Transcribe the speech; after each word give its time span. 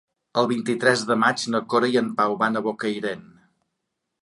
El 0.41 0.47
vint-i-tres 0.51 1.03
de 1.09 1.17
maig 1.25 1.43
na 1.55 1.61
Cora 1.73 1.91
i 1.97 1.99
en 2.03 2.09
Pau 2.21 2.39
van 2.41 2.61
a 2.61 2.65
Bocairent. 2.69 3.25